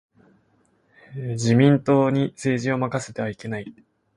[1.13, 3.71] 自民党に政治を任せてはいけない。